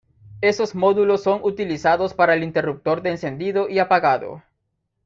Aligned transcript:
Esos 0.41 0.73
módulos 0.73 1.21
son 1.21 1.41
utilizados 1.43 2.15
para 2.15 2.33
el 2.33 2.41
interruptor 2.43 3.03
de 3.03 3.11
encendido 3.11 3.69
y 3.69 3.77
apagado. 3.77 4.41